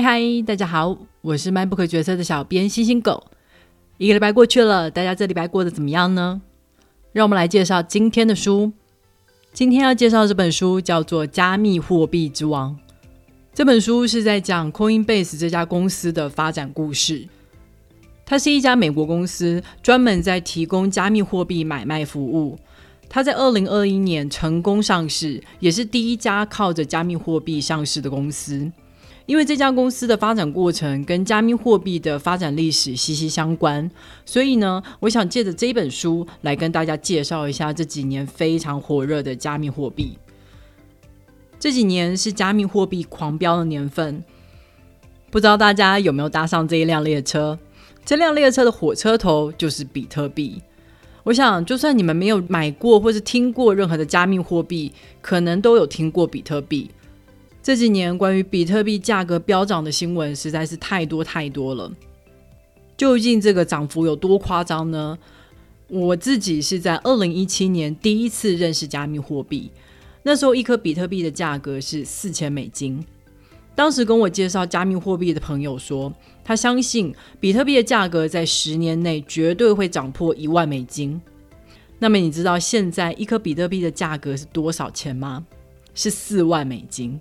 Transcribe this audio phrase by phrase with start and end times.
[0.00, 3.22] 嗨嗨，大家好，我是卖不可角色的小编星星狗。
[3.98, 6.40] 一个礼拜过去了，大家这礼拜过得怎么样呢？
[7.12, 8.72] 让我们来介绍今天的书。
[9.52, 12.74] 今天要介绍这本书叫做《加密货币之王》。
[13.52, 17.28] 这本书是在讲 Coinbase 这家公司的发展故事。
[18.24, 22.58] 它是一家美国公司，专门在提供加密货币买卖服务。
[23.06, 28.72] 它在二零二一年成功上市，也是第一家靠着加密货币上市的公司。
[29.30, 33.88] 因为这家公司的发展过程跟加密货币的发展历史息息相关，
[34.26, 40.18] 所以呢，我想借着这本书来跟大家介绍一下这几年非常火热的加密货币。
[41.60, 44.24] 这几年是加密货币狂飙的年份，
[45.30, 47.56] 不知道大家有没有搭上这一辆列车？
[48.04, 50.60] 这辆列车的火车头就是比特币。
[51.22, 56.90] 我想，就算你们没有买过或是听过任何的加密货币，可能都有听过比特币。
[57.70, 61.88] 这几年关于比特币价格飙涨的新闻实在是太多太多了。
[62.96, 65.16] 究竟这个涨幅有多夸张呢？
[65.86, 69.70] 我自己是在二零一七年第一次认识加密货币，
[70.24, 73.04] 那时候一颗比特币的价格是四千美金。
[73.76, 76.12] 当时跟我介绍加密货币的朋友说，
[76.42, 81.22] 他相信比特币的价格在十年内绝对会涨破一万美金。
[82.00, 85.46] 那么你知道现在一颗比特币的价格是多少钱吗？
[85.94, 87.20] 是四万美金，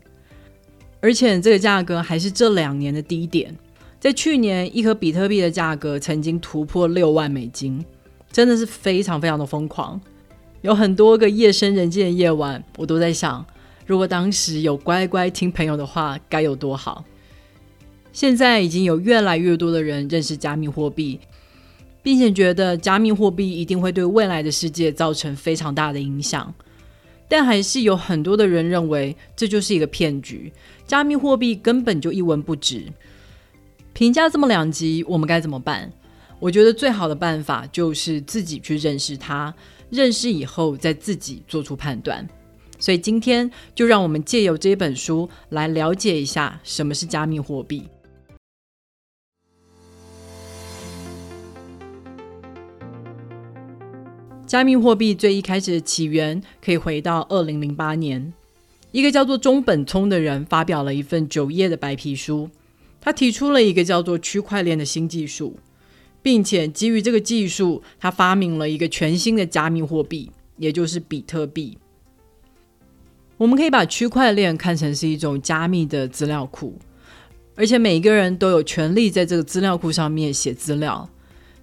[1.01, 3.55] 而且这个价格还是这两年的低点。
[3.99, 7.83] 在去年，一颗比特币的价格曾经突破六万美金，
[8.31, 9.99] 真的是非常非常的疯狂。
[10.61, 13.45] 有很多个夜深人静的夜晚，我都在想。
[13.85, 17.03] 如果当时有乖乖听朋友的话，该有多好！
[18.13, 21.19] 现在已经有越来越多的人认识加密货币，
[22.03, 26.53] 并且觉得加密货币一定会对未来的世界造成非常大的影响。
[27.29, 30.51] 但还是有很多的人认为这就是一个骗局，
[30.85, 32.83] 加密货币根本就一文不值。
[33.93, 35.91] 评价这么两极，我们该怎么办？
[36.39, 39.53] 我觉得最好的办法就是自己去认识它，
[39.89, 42.27] 认识以后再自己做出判断。
[42.79, 47.83] 所以今天就让我们借由这本书来了解一下什么是加密货币。
[54.49, 58.33] 加密货币最一开始的起源可以回到二零零八年，
[58.91, 62.49] 一个叫做中本聪的人发表了一份九页的白皮书，
[62.99, 65.55] 他提出了一个叫做区块链的新技术，
[66.23, 71.77] 并且基于这个技术，他发明了一个全新的加密货币，也就是比特币。
[73.37, 76.73] 我们可以把区块链看成是一种加密的资料库，
[77.53, 81.07] 而且每一个人都有权利在这个资料库上面写资料。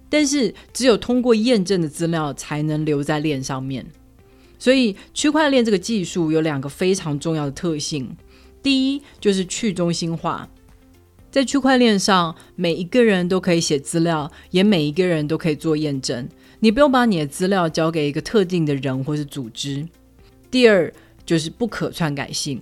[0.09, 3.85] 但是，只有通过验证的资料才能留在链上面。
[4.59, 8.15] 所以，区块链这个技术有两个非常重要的特性：
[8.63, 10.49] 第一，就是去中心化，
[11.29, 16.27] 在区块链上，每一个人都可以写资料，也每一个人都可以做验证。
[16.59, 19.87] 你不用把你的资料交给一个特定的人或是组织。
[20.49, 20.91] 第二，
[21.23, 22.59] 就是不可篡改性，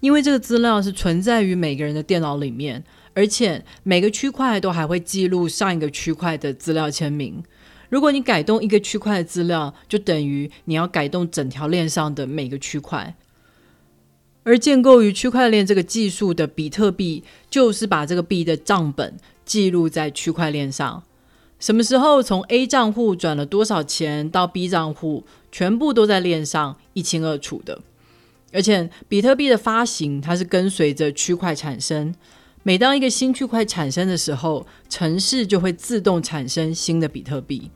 [0.00, 2.82] 因为这个资料是存在于每个人的电脑里面，
[3.18, 7.42] 而且每个区块都还会记录上一个区块的资料签名。
[7.88, 13.16] 如果你改动一个区块的资料，就等于你要改动整条链上的每个区块。
[14.44, 21.02] 而建构于区块链这个技术的比特币，就是把这个币的账本记录在区块链上。
[21.58, 27.80] 什么时候从 A 账户转了多少钱到 B 账户，全部都在链上一清二楚的。
[28.52, 32.14] 而且，比特币的发行它是跟随着区块产生，
[32.68, 37.70] 每当一个新区块产生的时候，城市就会自动产生新的比特币。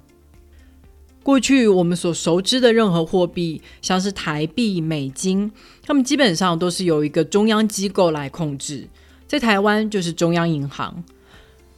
[1.22, 5.50] 过去我们所熟知的任何货币，像是台币、美金，
[5.82, 8.86] 它们基本上都是由一个中央机构来控制，
[9.26, 11.03] 在台湾就是中央银行。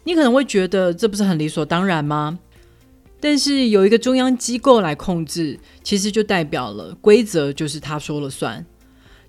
[0.02, 2.40] 你可能会觉得这不是很理所当然吗？
[3.20, 8.66] 但是有一个中央机构来控制，其实就代表了规则就是他说了算。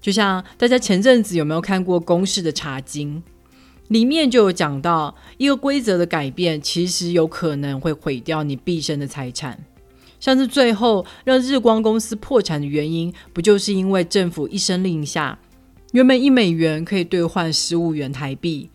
[0.01, 3.21] 就像大家前阵子有没有看过公式的查经，
[3.89, 9.63] 里面就有讲到一个规则的改变，其实有可能会毁掉你毕生的财产。
[10.19, 15.37] 像是最后让日光公司破产的原因，不就是因为政府一声令下，
[15.91, 18.69] 原本一美元可以兑换十五元台币。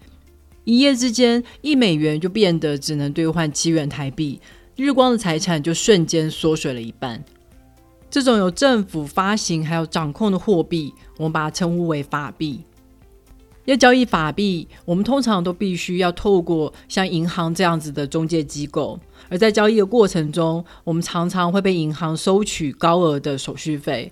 [0.64, 4.40] 一夜之间，一美元就变得只能兑换七元台币，
[4.76, 7.24] 日光的财产就瞬间缩水了一半。
[8.08, 12.60] 这种由政府发行还有掌控的货币，我们把它称呼为法币。
[13.66, 18.98] 要交易法币，我们通常都必须要透过像银行这样子的中介机构，
[19.28, 24.10] 而在交易的过程中，我们常常会被银行收取高额的手续费。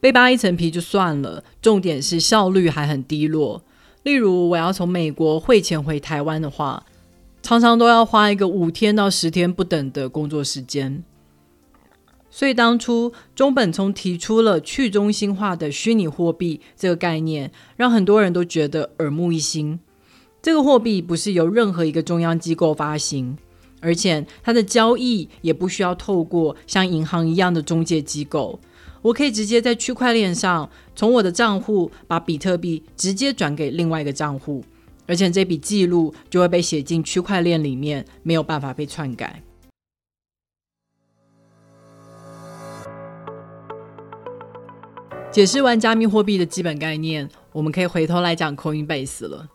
[0.00, 3.62] 被扒一层皮就算了，重点是效率还很低落。
[4.02, 6.84] 例如，我要从美国汇钱回台湾的话，
[7.42, 11.02] 常常都要花一个五天到十天不等的工作时间。
[12.36, 19.78] 所以当初中本聪提出了去中心化的虚拟货币这个概念，让很多人都觉得耳目一新。
[20.42, 23.38] 这个货币不是由任何一个中央机构发行，
[23.80, 28.58] 而且它的交易也不需要透过像银行一样的中介机构。
[29.00, 34.64] 我可以直接在区块链上，从我的账户把比特币直接转给另外一个账户，
[35.06, 39.40] 而且这笔记录就会被写进区块链里面，没有办法被篡改。
[45.34, 49.48] 解释完加密货币的基本概念，我们可以回头来讲 Coinbase 了。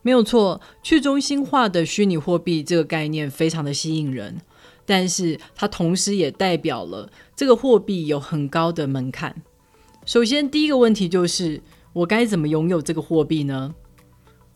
[0.00, 4.40] 没有错，去中心化的虚拟货币这个概念非常的吸引人。
[4.86, 9.42] 但是它同时也代表了这个货币有很高的门槛。
[10.06, 11.60] 首先，第一个问题就是
[11.92, 13.74] 我该怎么拥有这个货币呢？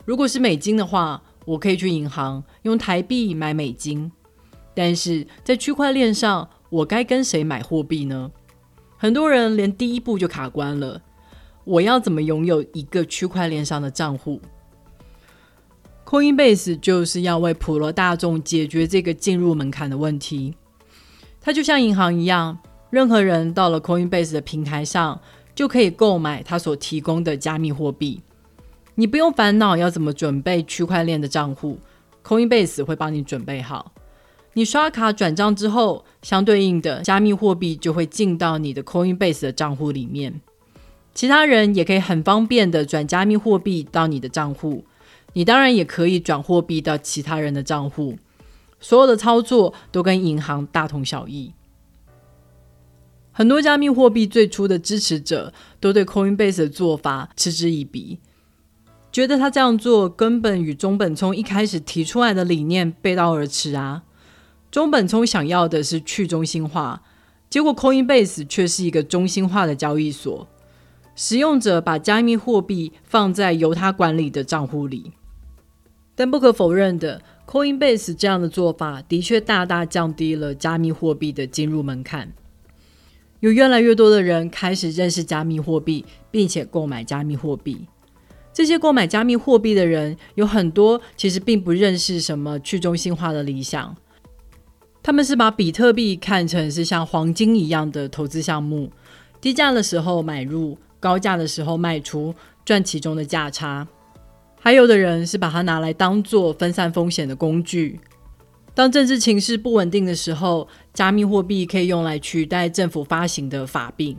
[0.03, 4.11] 如果是美金的话，我可以去银行用台币买美金。
[4.73, 8.31] 但是在区块链上，我该跟谁买货币呢？
[8.97, 11.01] 很多人连第一步就卡关了。
[11.63, 14.39] 我要怎么拥有一个区块链上的账户
[16.05, 20.55] ？Coinbase 就是要为普罗大众解决这个进入门槛的问题。
[21.41, 22.57] 它就像银行一样，
[22.89, 25.19] 任何人到了 Coinbase 的平台上，
[25.55, 28.21] 就可以购买它所提供的加密货币。
[28.93, 31.79] 你不用烦恼要怎么准备区块链的账户
[32.23, 33.91] ，Coinbase 会帮你准备好。
[34.57, 40.39] 你刷卡转账之后，相对应的加密货币就会进到你的 Coinbase 的账户里面。
[41.13, 44.85] 其他人也可以很方便的转加密货币到你的账户。
[45.33, 48.17] 你当然也可以转货币到其他人的账户，
[48.79, 51.51] 所有的操作都跟银行大同小异。
[53.33, 58.19] 很多加密货币最初的支持者都对 Coinbase 的做法嗤之以鼻，
[59.11, 64.03] 觉得他这样做根本与中本聪一开始提出来的理念背道而驰啊！
[64.71, 67.01] 中本聪想要的是去中心化，
[67.49, 70.47] 结果 Coinbase 却是一个中心化的交易所，
[71.15, 75.13] 使用者把加密货币放在由他管理的账户里。
[76.13, 82.33] 但不可否认的，Coinbase 这样的做法的确大大降低了加密货币的进入门槛。
[83.41, 87.85] 有越来越多的人开始认识加密货币，并且购买加密货币。
[88.53, 93.95] 这些购买加密货币的人有很多其实并不认识什么去中心化的理想，
[95.05, 98.91] 他们是把比特币看成是像黄金一样的投资项目，
[99.39, 102.33] 低价的时候买入，高价的时候卖出，
[102.65, 103.87] 赚其中的价差。
[104.59, 107.99] 还有的人是把它拿来当做分散风险的工具。
[108.73, 114.17] 当政治情势不稳定的时候，加密货币可以用来取代政府发行的法币。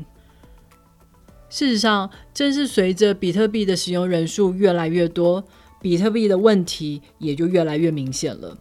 [1.49, 5.43] 事实上，正是随着比特币的使用人数越来越多，
[5.81, 8.57] 比特币的问题也就越来越明显了。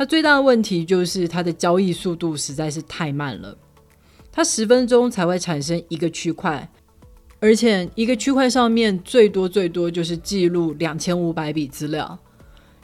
[0.00, 3.54] 它最大的问题就是它的交易速度实在是太慢了，
[4.32, 6.66] 它十分钟才会产生一个区块。
[7.38, 12.18] 而且一个区块上面最多最多就是记录两千五百笔资料。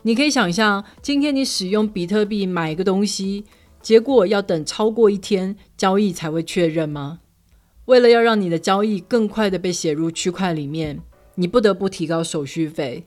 [0.02, 3.46] 你可以想象，今天你使用比特币买一个东西，
[3.80, 7.20] 结果要等超过一天交易才会确认吗？
[7.86, 11.00] 为了要让你的交易更快的被写入区块里面，
[11.37, 13.06] 你不得不提高手续费。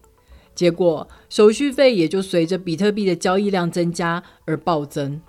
[0.60, 5.22] 结果手续费也就随着比特币的交易量增加而暴增。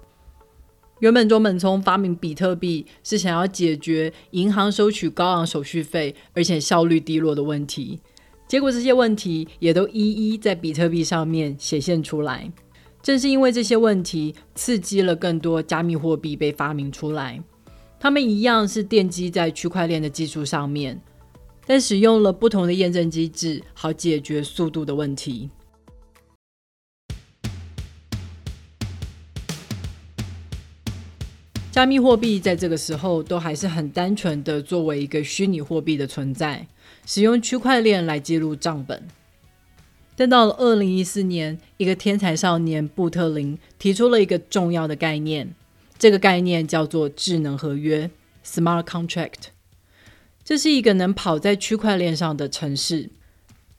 [0.98, 8.00] 原本中本聪发明比特币是想要解决银行收取高昂手续费，而且效率低落的问题。
[8.48, 10.00] 结果这些问题也都一
[10.32, 12.50] 一在比特币上面显现出来。
[13.00, 17.40] 正是因为这些问题，刺激了更多加密货币被发明出来。
[18.00, 21.00] 它们一样是奠基在区块链的技术上面，
[21.70, 25.48] 但使用了不同的验证机制，好解决速度的问题。
[31.70, 36.66] 加密货币在这个时候都还是很单纯的作为一个虚拟货币的存在，
[37.06, 39.06] 使用区块链来记录账本。
[40.16, 45.54] 但到了二零一四年，一个天才少年布特林提出了一个重要的概念，
[45.96, 48.10] 这个概念叫做智能合约
[48.44, 49.59] （Smart Contract）。
[50.50, 53.08] 这是一个能跑在区块链上的城市，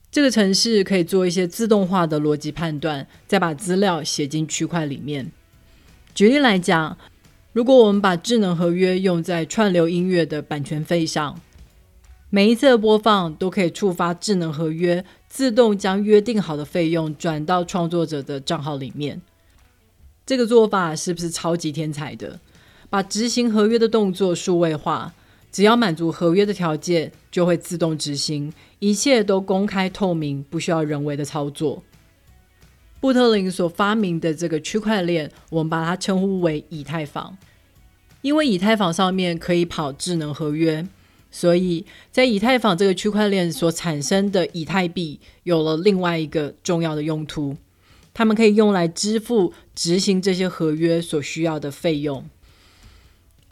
[0.09, 5.29] 这个城市可以做一些自动化的逻辑判断，再把资料写进区块里面。
[6.15, 6.97] 举例来讲。
[7.51, 11.37] 如果我们把智能合约用在串流音乐的版权费上，
[12.29, 19.21] 每一次的播放都可以触发智能合约，自动将约定好的费用转到创作者的账号里面。
[20.25, 22.39] 这个做法是不是超级天才的？
[22.89, 25.13] 把执行合约的动作数位化，
[25.51, 31.83] 只要满足合约的条件，就会自动执行，一切都公开透明，不需要人为的操作。
[32.99, 37.35] 布特林所发明的这个区块链，我们把它称呼为以太坊，
[38.21, 40.87] 因为以太坊上面可以跑智能合约，
[41.31, 47.57] 所以在以太坊这个区块链所产生的以太币有了另外一个重要的用途，
[48.13, 52.23] 他们可以用来支付执行这些合约所需要的费用。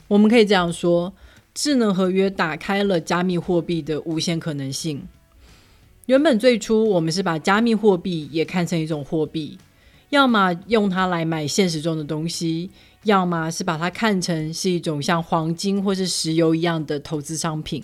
[0.07, 1.13] 我们可以这样说，
[1.61, 5.05] 智能合约打开了加密货币的无限可能性。
[6.05, 9.57] 原本最初我们是把加密货币也看成一种货币，
[10.09, 12.69] 要么用它来买现实中的东西，
[13.03, 17.83] 要么是把它看成是一种像黄金或是石油一样的投资商品。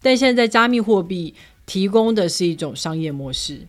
[0.00, 1.34] 但现在加密货币
[1.66, 3.62] 提供的是一种商业模式，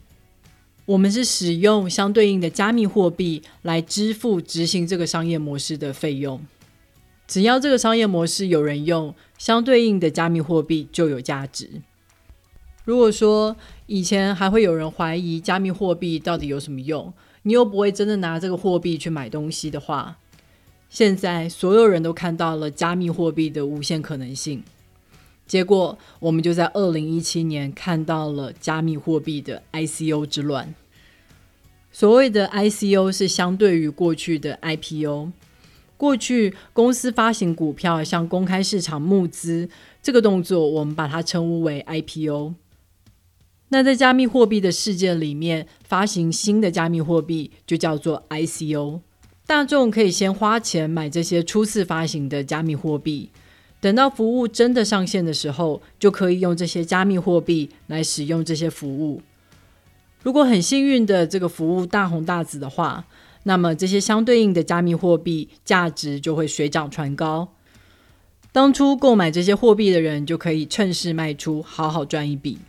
[0.86, 6.40] 我们是使用相对应的加密货币来支付执行这个商业模式的费用。
[7.32, 11.70] 只要这个商业模式有人用，相对应的加密货币就有价值。
[12.84, 20.18] 如果说以前还会有人怀疑加密货币到底有什么用，你又不会真的拿这个货币去买东西的话，
[20.90, 24.62] 现在所有人都看到了加密货币的无限可能性。
[25.48, 30.76] 结果我们就在二零一七年看到了加密货币的 ICO 之乱。
[31.94, 35.32] 所谓的 ICO 是相对于过去的 IPO。
[36.02, 39.70] 过去公司发行股票向公开市场募资
[40.02, 42.56] 这个动作，我们把它称呼为 IPO。
[43.70, 49.02] 那在加密货币的世界里面，发行新的加密货币就叫做 ICO。
[49.46, 53.30] 大众可以先花钱买这些初次发行的加密货币，
[53.80, 59.22] 等到服务真的上线的时候，就可以用这些加密货币来使用这些服务。
[60.24, 63.06] 如果很幸运的这个服务大红大紫的话，
[63.44, 67.54] 那么这些相对应的加密货币价值就会水涨船高，
[68.52, 72.60] 当初购买这些货币的人就可以趁势卖出，好好赚一笔。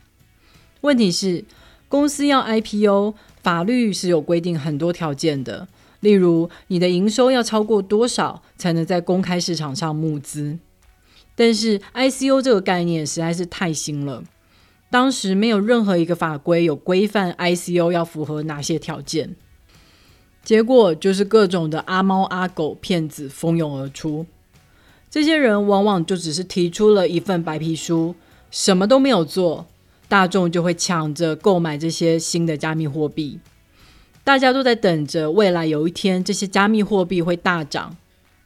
[0.80, 1.44] 问题是，
[1.88, 5.68] 公司要 IPO，法律是有规定很多条件的，
[6.00, 10.58] 例如你的营收要超过多少才能在公开市场上募资。
[11.34, 14.24] 但是 ICO 这个概念实在是太新了，
[14.90, 19.36] 当时没有任何一个法规有规范 ICO 要符合哪些条件。
[20.44, 24.26] 结果就是各种的阿猫阿狗骗子蜂拥而出，
[25.08, 28.14] 这些人往往就只是提出了一份白皮书，
[28.50, 29.66] 什么都没有做，
[30.08, 33.38] 大众就会抢着购买这些新的加密货币。
[34.24, 37.96] 大家都在等着未来有一天这些加密货币会大涨，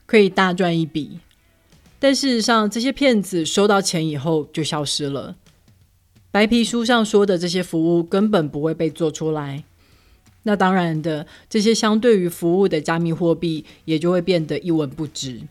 [0.04, 1.18] 可以大赚一笔。
[1.98, 5.34] 但事实上，这些骗子收到钱以后就消失了，
[6.30, 9.64] 白皮书上说的这些服务根本不会被做出来。
[10.48, 15.42] 那当然的，这些相对于服务的加密货币也就会变得一文不值。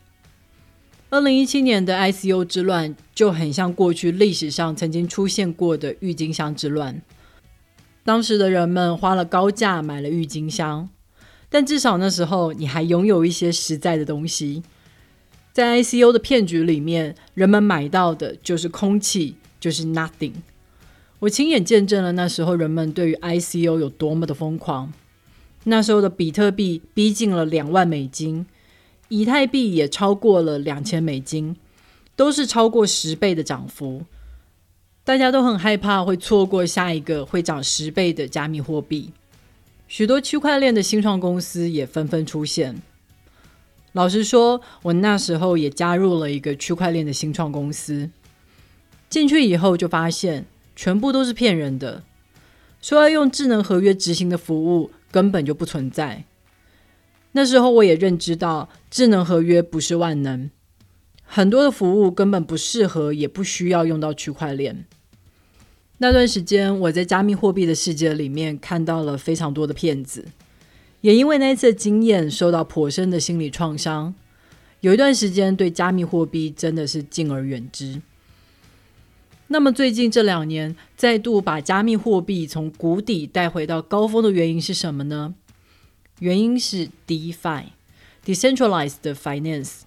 [1.09, 7.01] 二零一七年的 ICO 之乱就很像过去历史上曾经出现过的郁金香之乱。
[8.05, 10.89] 当时的人们花了高价买了郁金香，
[11.49, 14.63] 但至少那时候你还拥有一些实在的东西。
[15.51, 20.31] 在 ICO 的骗局里面，人们买到的就是空气，就是 nothing。
[21.19, 24.91] 我亲眼见证了那时候人们对于 ICO 有多么的疯狂。
[25.63, 28.45] 那时候的比特币逼近了两万美金，
[29.07, 31.55] 以太币也超过了两千美金，
[32.15, 34.03] 都是超过十倍的涨幅。
[35.03, 39.11] 大家都很害怕会错过下一个会涨十倍的加密货币。
[39.87, 42.81] 许多区块链的新创公司也纷纷出现。
[43.93, 48.09] 老实说，我那时候也加入了一个区块链的新创公司。
[49.09, 50.45] 进去以后就发现。
[50.75, 52.03] 全部都是骗人的，
[52.81, 56.25] 说要用智能合约执行的服务根本就不存在。
[57.31, 60.49] 那时候我也认知到，智能合约不是万能，
[61.23, 64.85] 很多的服务根本不适合，也不需要用到区块链。
[65.97, 70.25] 那段时间，我在加密货币的世界里面看到了非常多的骗子，
[71.01, 74.13] 也因为那一次经验受到颇深的心理创伤，
[74.81, 78.01] 有一段时间对加密货币真的是敬而远之。
[79.47, 85.35] 那么最近这两年再度把加密货币从谷底带回到高峰的原因是什么呢？
[86.19, 89.81] 原因是 DeFi（Decentralized Finance），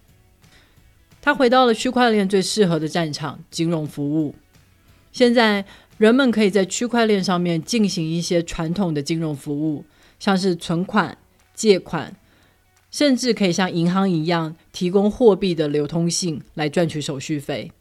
[1.21, 4.35] 它回到了区块链最适合的战场——金融服务。
[5.11, 5.65] 现在
[5.97, 9.83] 人们可以在区块链上面进行一些传统的金融服务，
[10.19, 11.17] 像是存款、
[11.53, 12.15] 借款，
[12.91, 17.73] 甚至可以像银行一样提供货币的流通性来赚取手续费。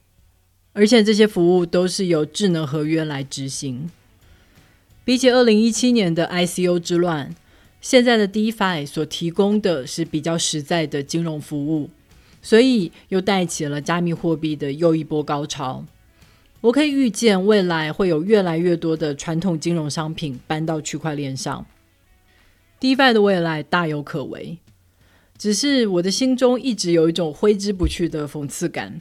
[0.73, 3.91] 而且这些服务都是由智能合约来执行。
[5.05, 7.35] 比起二零一七年的 ICO 之乱，
[7.81, 11.91] 现在的 DeFi 所提供的是比较实在的金融服务，
[12.43, 15.85] 所以又带起了加密货币的又一波高潮。
[16.61, 21.65] 我可以预见未来会有越来越多的传统金融商品搬到区块链上
[22.81, 24.59] ，DeFi 的未来大有可为。
[25.39, 29.01] 只是我的心中一直有一种挥之不去的讽刺感。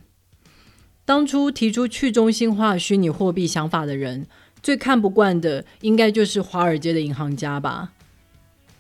[1.08, 4.28] 当初提出去中心化虚拟货币想法的人，
[4.62, 7.94] 最看不惯的应该就是华尔街的银行家吧。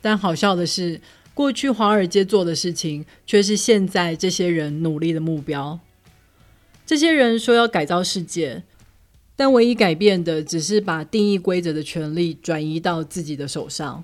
[0.01, 0.99] 但好笑的是，
[1.33, 5.79] 过去华尔街做的事情，却是现在这些人努力的目标。
[6.85, 8.63] 这些人说要改造世界，
[9.37, 14.03] 但唯一改变的只是把定义规则的权利转移到自己的手上。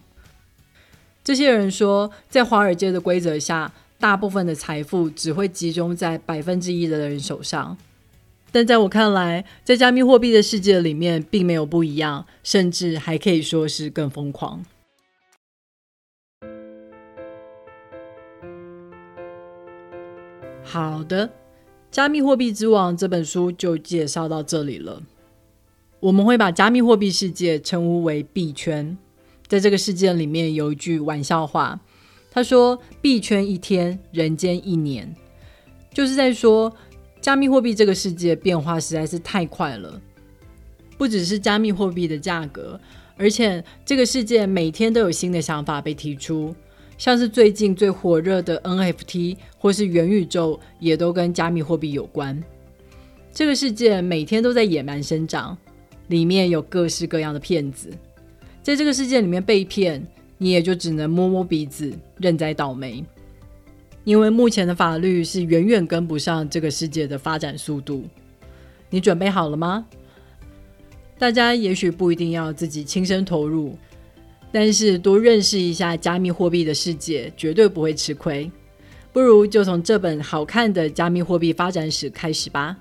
[1.25, 7.77] 这些人说，在华尔街的规则下，大部分的财富只会集中在百分之一的人手上。
[8.53, 14.63] 但在我看来，在加密货币的世界里面，并没有不一样，甚至还可以说是更疯狂。
[20.63, 21.27] 好的。
[21.89, 25.01] 《加密货币之王》这本书就介绍到这里了。
[26.00, 28.95] 我们会把加密货币世界称呼为币圈。
[29.48, 31.79] 在这个世界里面，有一句玩笑话，
[32.31, 35.15] 他说：“币圈一天，人间一年。”
[35.93, 36.75] 就是在说，
[37.24, 40.01] 加密货币这个世界变化实在是太快了。
[40.98, 42.77] 不只是加密货币的价格，
[43.15, 46.53] 而且这个世界每天都有新的想法被提出。
[46.98, 52.44] 像是最近最火热的 NFT 或是元宇宙，也都跟加密货币有关。
[53.32, 55.58] 这个世界每天都在野蛮生长，
[56.10, 57.89] 里面有各式各样的骗子。
[58.62, 60.06] 在这个世界里面被骗，
[60.38, 63.01] 你也就只能摸摸鼻子，认栽倒霉。
[64.03, 68.03] 因为目前的法律是远远跟不上这个世界的发展速度。
[68.89, 69.86] 你准备好了吗？
[71.17, 73.77] 大家也许不一定要自己亲身投入。
[74.51, 78.51] 但是多认识一下加密货币的世界，绝对不会吃亏。
[79.12, 82.77] 不如就从这本好看的加密货币发展史开始吧。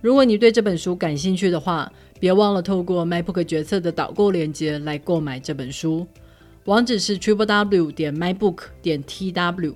[0.00, 6.06] 如果你对这本书感兴趣的话，别忘了透过 MyBook 决策的导购链接来购买这本书，
[6.64, 9.74] 网址是 triple w 点 mybook 点 tw。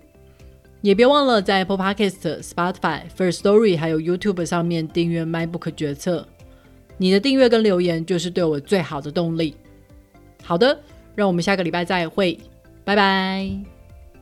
[0.85, 6.29] 也别忘了在 Apple Podcast、Spotify、First Story 还有 YouTube 上面订阅 MyBook 决策。
[6.99, 9.57] 你的订阅跟留言就是对我最好的动力。
[10.43, 10.79] 好的。
[11.17, 12.37] 让我们下个礼拜再会，
[12.85, 13.74] 拜拜。